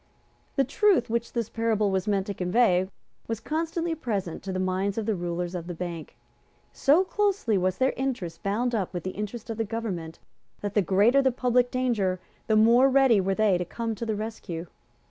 The 0.55 0.63
truth 0.63 1.11
which 1.11 1.33
this 1.33 1.47
parable 1.47 1.91
was 1.91 2.07
meant 2.07 2.25
to 2.25 2.33
convey 2.33 2.89
was 3.27 3.39
constantly 3.39 3.93
present 3.93 4.41
to 4.41 4.51
the 4.51 4.57
minds 4.57 4.97
of 4.97 5.05
the 5.05 5.13
rulers 5.13 5.53
of 5.53 5.67
the 5.67 5.75
Bank. 5.75 6.17
So 6.73 7.03
closely 7.03 7.55
was 7.55 7.77
their 7.77 7.93
interest 7.95 8.41
bound 8.41 8.73
up 8.73 8.95
with 8.95 9.03
the 9.03 9.11
interest 9.11 9.51
of 9.51 9.57
the 9.57 9.63
government 9.63 10.17
that 10.61 10.73
the 10.73 10.81
greater 10.81 11.21
the 11.21 11.31
public 11.31 11.69
danger 11.69 12.19
the 12.47 12.55
more 12.55 12.89
ready 12.89 13.21
were 13.21 13.35
they 13.35 13.59
to 13.59 13.63
come 13.65 13.93
to 13.93 14.05
the 14.07 14.15
rescue. 14.15 14.65